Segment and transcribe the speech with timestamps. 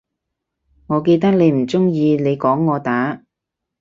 [0.87, 3.21] 我記得你唔鍾意你講我打